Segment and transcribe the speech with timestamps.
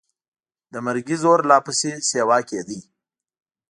[0.73, 2.79] د مرګي زور لا پسې سیوا کېده.